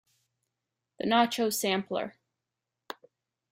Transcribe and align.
The 0.99 1.05
Nacho 1.05 1.53
Sampler. 1.53 2.15